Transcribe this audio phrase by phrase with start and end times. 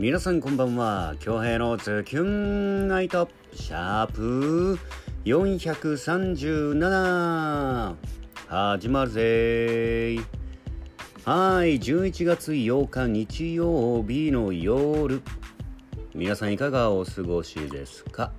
[0.00, 1.14] 皆さんこんばんは。
[1.20, 4.78] 京平のズキュンナイトシャープ
[5.26, 7.94] 437
[8.48, 10.16] 始まるぜ
[11.26, 15.20] はい11月8日日曜日の夜。
[16.14, 18.32] 皆さんいかがお過ごしですか？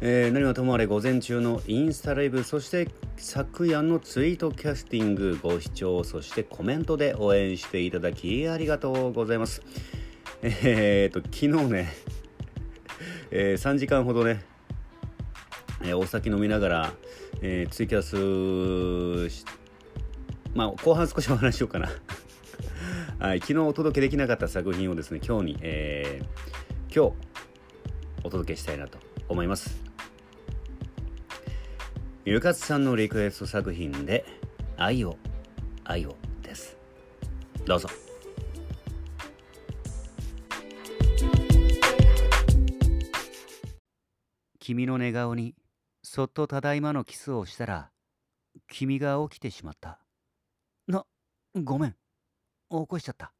[0.00, 2.88] えー、何はともあれ午前中のインスタライブそして
[3.26, 9.62] 昨夜のツイートキャスティングご視聴そしてコメントで応援していただきありがとうございます。
[10.44, 11.94] えー、と昨日ね、
[13.30, 14.44] えー、3時間ほどね、
[15.80, 16.92] えー、お酒飲みながら、
[17.40, 19.44] えー、ツイキャス
[20.54, 21.88] まあ後半少しお話しようかな。
[23.18, 27.16] はい、昨日お届けできなかった作品をですね今日に、えー、今日
[28.22, 28.98] お届けしたいなと
[29.30, 29.83] 思います。
[32.26, 34.24] ゆかつさんのリクエスト作品で
[34.78, 35.18] 「愛を
[35.84, 36.74] 愛を」です。
[37.66, 37.90] どうぞ。
[44.58, 45.54] 君の寝顔に
[46.02, 47.90] そっとただいまのキスをしたら
[48.68, 50.00] 君が起きてしまった。
[50.88, 51.04] な
[51.54, 51.92] ごめん。
[52.70, 53.34] 起こしちゃった。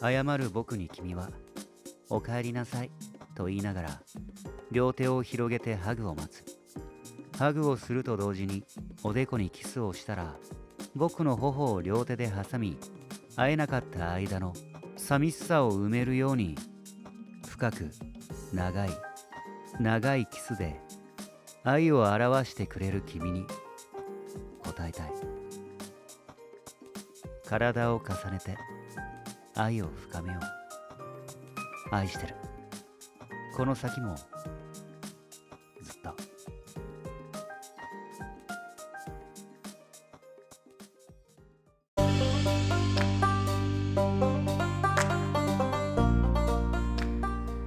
[0.00, 1.30] 謝る僕に君は
[2.08, 2.90] 「おかえりなさい」
[3.34, 4.02] と言いながら
[4.70, 6.44] 両手を広げてハグを待つ。
[7.38, 8.64] ハグをすると同時に
[9.04, 10.34] おでこにキスをしたら
[10.96, 12.76] 僕の頬を両手で挟み
[13.36, 14.54] 会えなかった間の
[14.96, 16.56] 寂しさを埋めるように
[17.46, 17.90] 深く
[18.52, 18.90] 長い
[19.78, 20.80] 長いキスで
[21.62, 23.46] 愛を表してくれる君に
[24.64, 25.12] 答えたい。
[27.48, 28.58] 体を重ねて
[29.60, 30.38] 愛を深めよ
[31.90, 31.94] う。
[31.94, 32.34] 愛してる。
[33.56, 34.26] この先もずっ
[36.00, 36.14] と。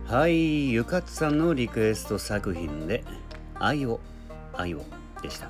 [0.07, 3.03] はいゆかつさんのリクエスト作品で
[3.59, 3.99] 「愛を
[4.53, 4.85] 愛を」
[5.21, 5.49] でした。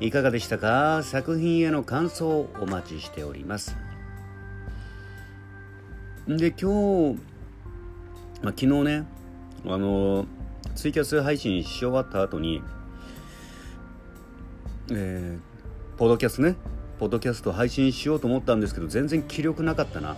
[0.00, 1.02] いかがでしたか？
[1.02, 3.76] 作品への感想をお待ちしております。
[6.36, 7.18] で今日、
[8.42, 9.06] まあ、昨日ね
[9.66, 10.26] あの
[10.74, 12.62] ツイキャス配信し終わった後に
[14.90, 16.56] えー、ポッドキャストね
[16.98, 20.16] ポッドキャスト配信しようと思ったんですけど全然気力なかったな。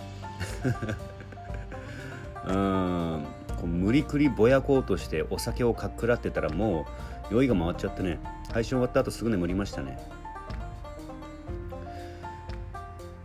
[2.46, 3.24] うん。
[3.56, 6.86] こう無理くりぼやこうとしてお酒をかっくらってたらも
[7.30, 8.18] う酔いが回っちゃってね
[8.50, 9.98] 配信終わった後すぐ眠りましたね。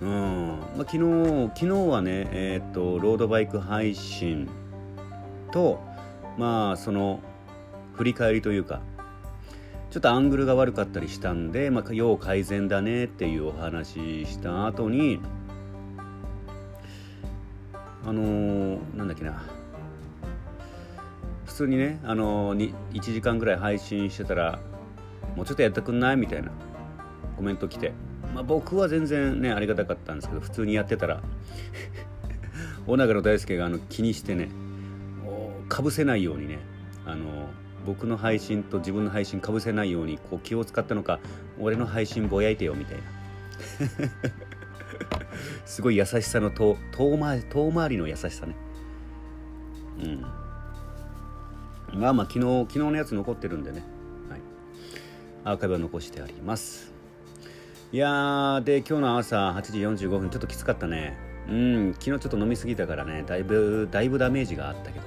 [0.02, 0.34] うん。
[0.75, 4.49] まあ、昨日昨日はね、えー、っとロードバイク配信
[5.51, 5.79] と
[6.37, 7.21] まあその
[7.93, 8.81] 振り返りというか
[9.89, 15.21] ちょっとアングルが悪かったりしたんで、まあ、要改善だねっていうお話した後に
[18.05, 19.43] あのー、なんだっけな。
[21.45, 24.59] 普通にね、あのー、1時間ぐらい配信してたら
[25.35, 26.51] もうちょっとやってくんないみたいな
[27.37, 27.93] コメント来て。
[28.35, 31.23] まあ、僕は全然ねありがたかったんですけど普通にやってたら。
[32.85, 34.50] 小長の大輔があの気にしてね
[35.69, 36.59] かぶせないようにね
[37.03, 37.50] あの
[37.85, 41.19] 僕の配信と自分の配信かぶせないようにこう気を使ったのか
[41.59, 43.03] 俺の配信ぼやいてよみたいな。
[45.66, 48.56] すごい優しさの遠遠回遠回りの優しさね。
[50.03, 50.07] う
[51.96, 52.00] ん。
[52.00, 53.84] まあまあ昨日昨日のやつ残ってるんでね、
[54.29, 54.41] はい、
[55.46, 56.94] アーカイブは残してあります。
[57.95, 61.16] いやーで今日の朝8時45分ちょっときつかったね。
[61.47, 65.06] うん昨日ちょっと飲みすぎたからねだいぶだいぶダメージがあったけど。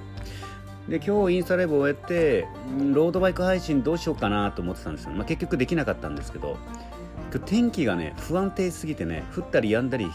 [0.89, 2.49] で今日インスタライブ終えて
[2.95, 6.57] ロードバイク配信どうしようかなと思ってたんですよ、まあ、結局できなかったんですけど。
[7.45, 10.11] 天気がね不安定すぎてね降ったりやんだり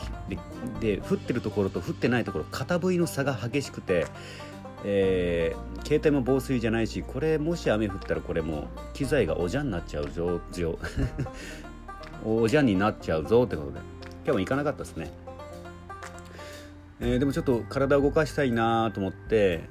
[0.80, 4.08] で降ってるところと降ってないところ片部位の差が激しくて
[4.84, 10.78] えー、携帯も防水じゃないしこれもし雨降ったらこれも機材がおじゃになっちゃう状況。
[12.26, 13.80] おじゃんになっちゃうぞってことで。
[14.26, 15.12] 今日も行かなかったですね、
[17.02, 19.64] えー、でもちょっと体を動かしたいなと思って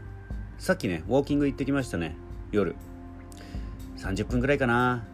[0.59, 2.15] さっきねウォーキング行ってきましたね。
[2.51, 2.77] 夜。
[3.97, 5.05] 30分ぐらいかな。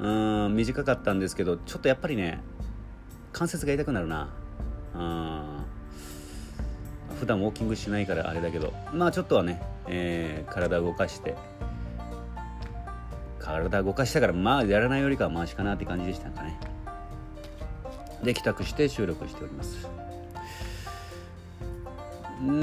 [0.00, 2.40] うん短かったんですけどちょっとやっぱりね
[3.32, 4.28] 関節が痛くなるな。
[4.94, 5.64] うん。
[7.20, 8.72] 普段ウォーキングしないからあれだけど。
[8.92, 11.36] まあちょっとはね、えー、体を動かして。
[13.42, 16.58] 体動かしたからまあやらないよりかはマシかなって感じでしたかね。
[18.22, 19.88] で帰宅して収録しております。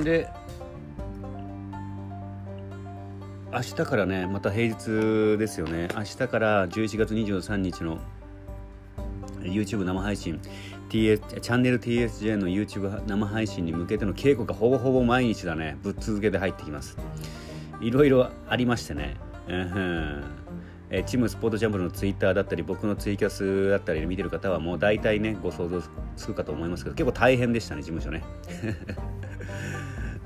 [0.04, 0.30] で
[3.52, 5.90] 明日からねまた平日ですよね。
[5.96, 8.00] 明日から11月23日の
[9.42, 10.40] YouTube 生配信。
[10.90, 15.78] TS チャンネル TSJ の YouTube 生配信に向けての稽古がほぼほぼ毎日だね。
[15.84, 16.98] ぶっ続けで入ってきます。
[17.80, 19.16] いろいろありましてね、
[19.48, 20.24] うん。
[20.92, 25.82] えチームスポーツジャンプのツイッターだったり僕のツイキャスだったり見てる方はもう大体ねご想像
[26.16, 28.24] つくかと思いますけど結構大変でしたね事務所ね。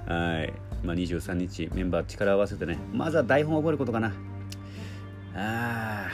[0.07, 4.13] はい、まあ、23日メンバー力を合わせてねまずは台本を覚えることかな。
[5.35, 6.07] あ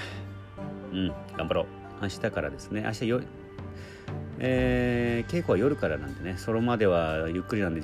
[0.92, 1.08] うん。
[1.38, 1.66] 頑張ろう。
[2.02, 2.84] 明日からですね。
[2.86, 3.22] 明日よ
[4.40, 7.82] えー、稽古は夜からなんでねそれまではゆっくりなんで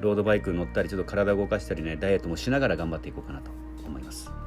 [0.00, 3.50] ロードバイク乗ったりちょっと体動かしたりねダイエットもしながら頑張っていこうかなと
[3.86, 4.37] 思います。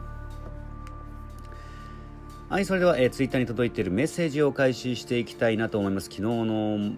[2.52, 6.08] はいそれでは、えー、ツイッターに届いているメッセージを開始していきたいなと思います。
[6.08, 6.92] 昨日の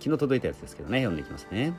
[0.00, 0.98] 昨日届いたやつですけどね。
[0.98, 1.74] 読んでいきますね。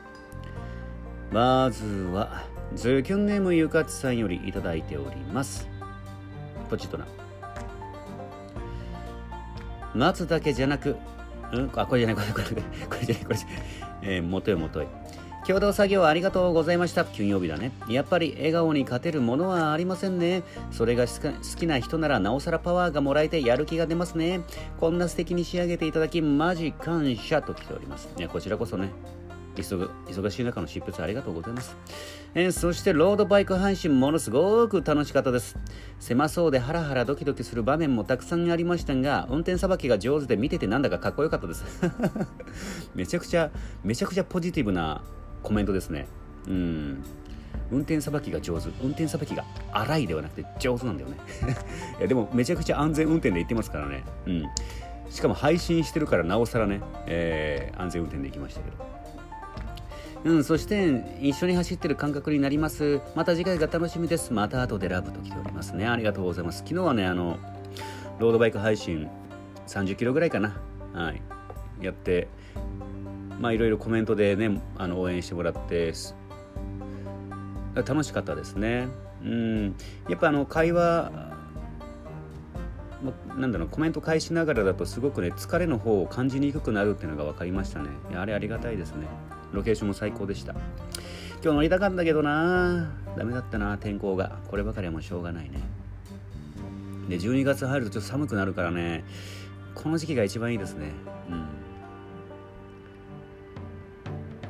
[1.34, 5.68] まずはズキュンネームゆかつさんよりいただいております。
[6.70, 7.06] ポチッとな。
[9.94, 10.96] 待つだけじゃなく
[11.52, 11.70] うん？
[11.76, 13.58] あこれじゃないこれこれこれこれじゃないこれじゃない、
[14.04, 14.88] えー、もとよもとい
[15.48, 17.06] 共同作業ありがとうございました。
[17.06, 17.72] 金曜日だね。
[17.88, 20.44] やっぱり笑顔に勝てるものはありませんね。
[20.72, 24.42] それが好きな人ならなおさらパワーがもらえてやる気が出ますね。
[24.78, 28.10] こんな素敵に仕上げていただきマジ感謝と来ております。
[28.18, 28.92] いやこちらこそね。
[29.56, 31.76] 忙しい中の執筆ありがとうございます、
[32.36, 35.58] え、そしてロードバイク配信ものすごく楽しかったです。
[36.00, 41.64] 狭そうでハラハラドキドキする場面もたくさんありましたが運転さばきが上手で見ててなんだかかっこよかったです。
[42.94, 43.50] めちゃくちゃ
[43.84, 45.02] めちゃくちゃポジティブな
[45.48, 46.08] コメントですね。
[46.46, 47.04] うん。
[47.72, 48.68] 運転さばきが上手。
[48.82, 51.16] 運転さばきが荒いではなくて上手なんだよね。
[52.00, 54.04] いやでもめちゃくちゃ安全運転で行ってますからね。
[54.26, 54.44] うん。
[55.10, 58.78] しかも配信してるからなおさらね、えー、安全運転で行きましたけど。
[60.26, 63.00] うん、そして一緒に走ってる感覚になります。
[63.16, 64.34] また次回が楽しみです。
[64.34, 65.88] また後でラブと来ておりますね。
[65.88, 66.58] ありがとうございます。
[66.58, 67.38] 昨日はねあの
[68.20, 69.08] ロードバイク配信
[69.68, 70.58] 30キロぐらいかな。
[70.94, 71.22] はい。
[71.80, 72.28] やって
[73.40, 75.94] まあいろいろコメントでねあの応援してもらって
[77.76, 78.88] 楽しかったですね。
[79.24, 79.76] うん。
[80.10, 81.12] やっぱあの会話
[83.38, 87.90] なんだろうコメント返しながらだとすごくね疲れの方を感じにくくなるっていうのが分かりましたね。
[88.16, 89.08] あれありがたいですね。
[89.54, 90.54] ロケーションも最高でした。
[91.44, 92.92] 今日乗りたかったけどな。
[93.16, 94.40] ダメだったな天候が。
[94.48, 95.62] こればかりはもうしょうがないね。
[97.08, 99.06] で12月入るとちょっと寒くなるからね。
[99.76, 100.92] この時期が一番いいですね。
[101.30, 101.67] うん。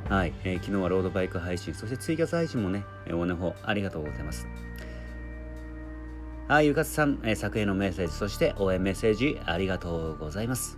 [0.09, 4.47] はい、えー、昨日はロードバイク配信そしてツイキャス配信もね応援の方ありがとうございます。
[6.47, 10.77] はいゆかつさん、えー、作へのメッセージそして応援メッセージありがとうございます。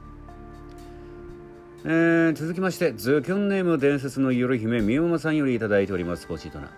[1.86, 6.72] えー、続きましてズキョンネーム伝説のゆる姫みおまさんより頂いておりますポチートな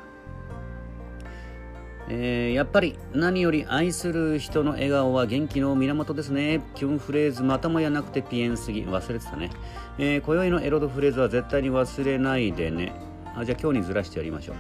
[2.13, 6.61] えー、やっぱり何より愛する人の笑顔は元気の源ですね。
[6.75, 8.81] キュンフレーズまたもやなくてピエンすぎ。
[8.81, 9.49] 忘れてたね。
[9.97, 12.91] えー、今宵のエロドフレーズは絶対に忘れないでね。
[13.33, 14.55] あじゃあ今日にずらしてやりましょう。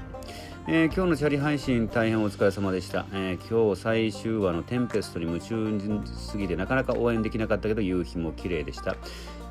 [0.67, 8.95] えー、今日のチャリ配信大変お疲れ様でした、えー、今日最終話のテンペストに夢中すぎてなかなか応援できなかったけど夕日も綺麗でした、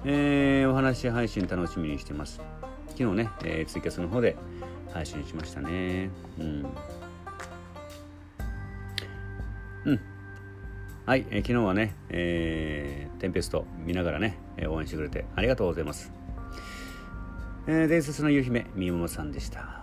[0.04, 2.40] えー、お話配信楽しみにしてます
[2.90, 4.36] 昨日ね、え、ツイキャスの方で
[4.92, 6.62] 配信しましたねうん
[9.84, 10.00] うん。
[11.06, 16.12] はい、え、昨日はね、えー、テンペスト見ながらね、え、応援してくれてありがとうございます、
[17.66, 19.80] えー、伝説の夕姫みももさんでした。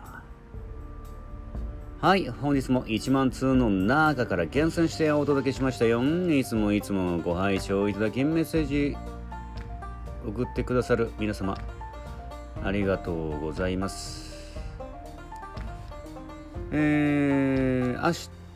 [1.99, 6.03] はい、本日も1万通の中から厳選してお届けしましたよ。
[6.03, 8.95] いつもいつもご拝聴いただきメッセージ
[10.23, 11.57] 送ってくださる皆様
[12.63, 14.27] ありがとうございます。
[16.71, 18.36] えー、明日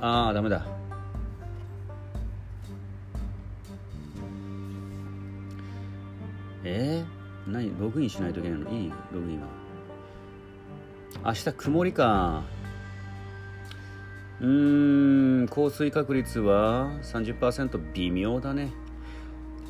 [0.00, 0.66] ああダメだ。
[6.64, 8.70] えー、何ログインしないといけないの？
[8.70, 9.46] いいログインは。
[11.24, 12.42] 明日曇りか。
[14.40, 18.72] うーん降水確率は30%微妙だね。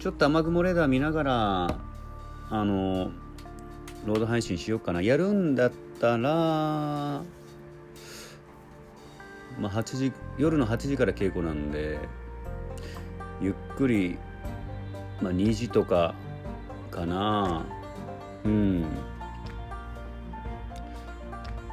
[0.01, 1.79] ちょっと雨雲レーダー見ながら
[2.51, 3.13] あの
[4.07, 5.03] ロード配信しようかな。
[5.03, 7.23] やるんだったら
[9.59, 11.99] まあ8時夜の8時から稽古なんで
[13.41, 14.19] ゆっくり、
[15.21, 16.15] まあ、2時とか
[16.91, 17.65] かな。
[18.45, 18.85] うん。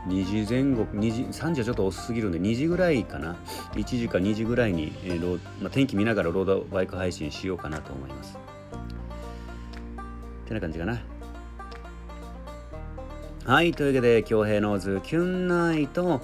[0.07, 3.37] 2時前後2時3時はちょっと遅すぎるんで2時ぐらいかな。
[3.73, 8.37] 1時か2時ぐらいに、えーロまあ、天気見ながらロードバイク配信しようかなと思います。
[10.45, 11.01] てな感じかな。
[13.45, 16.21] はいというわけで恭平のズキュンナイト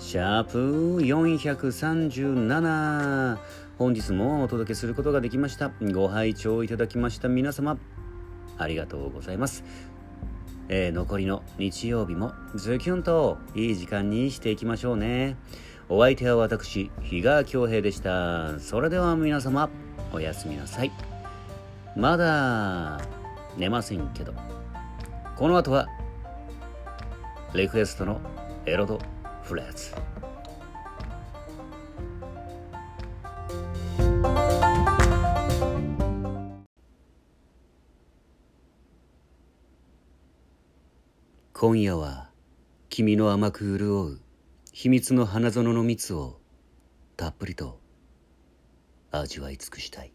[0.00, 3.38] シャープ437
[3.78, 7.76] 本日もお届けすることができましたご拝聴いただきました皆様
[8.56, 9.62] ありがとうございます
[10.70, 15.36] えー、残りの日曜日もズキュンといい時間にしていきましょうね。
[15.88, 18.60] お相手は私、比嘉恭平でした。
[18.60, 19.68] それでは皆様、
[20.12, 20.92] おやすみなさい。
[21.96, 23.00] まだ
[23.56, 24.32] 寝ませんけど、
[25.36, 25.88] この後は、
[27.52, 28.20] リクエストの
[28.64, 29.00] エロド
[29.50, 29.90] フレーズ。
[41.52, 42.30] 今夜は
[42.90, 44.20] 君の甘く潤う
[44.72, 46.38] 秘密の花園の蜜を
[47.16, 47.80] たっぷりと
[49.10, 50.12] 味わい尽くしたい